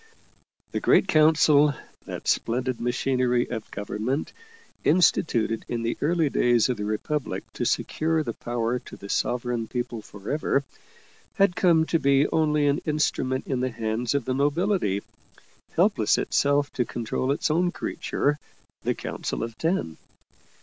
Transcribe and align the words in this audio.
The 0.71 0.79
Great 0.79 1.07
Council, 1.07 1.75
that 2.07 2.27
splendid 2.27 2.81
machinery 2.81 3.47
of 3.51 3.69
government, 3.69 4.33
instituted 4.83 5.63
in 5.69 5.83
the 5.83 5.95
early 6.01 6.27
days 6.27 6.69
of 6.69 6.77
the 6.77 6.85
Republic 6.85 7.43
to 7.53 7.65
secure 7.65 8.23
the 8.23 8.33
power 8.33 8.79
to 8.79 8.95
the 8.97 9.09
Sovereign 9.09 9.67
People 9.67 10.01
forever, 10.01 10.63
had 11.35 11.55
come 11.55 11.85
to 11.85 11.99
be 11.99 12.27
only 12.29 12.65
an 12.65 12.81
instrument 12.83 13.45
in 13.45 13.59
the 13.59 13.69
hands 13.69 14.15
of 14.15 14.25
the 14.25 14.33
nobility, 14.33 15.03
helpless 15.73 16.17
itself 16.17 16.73
to 16.73 16.83
control 16.83 17.31
its 17.31 17.51
own 17.51 17.69
creature, 17.69 18.39
the 18.81 18.95
Council 18.95 19.43
of 19.43 19.55
Ten. 19.59 19.97